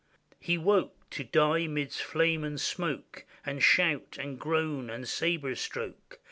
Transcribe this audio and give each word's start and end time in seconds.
He 0.39 0.57
woke— 0.57 0.95
to 1.11 1.23
die 1.23 1.67
midst 1.67 2.01
flame 2.01 2.43
and 2.43 2.59
smoke, 2.59 3.23
And 3.45 3.61
shout, 3.61 4.17
and 4.19 4.39
groan, 4.39 4.89
and 4.89 5.07
sabre 5.07 5.53
stroke. 5.53 6.19